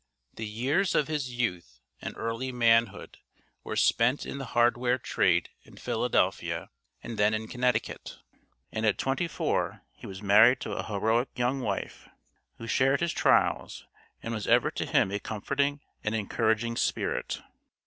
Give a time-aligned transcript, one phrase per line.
[0.33, 3.19] The years of his youth and early manhood
[3.63, 6.71] were spent in the hardware trade in Philadelphia
[7.03, 8.17] and then in Connecticut;
[8.71, 12.09] and at twenty four he was married to a heroic young wife,
[12.57, 13.85] who shared his trials,
[14.23, 17.43] and was ever to him a comforting and encouraging spirit.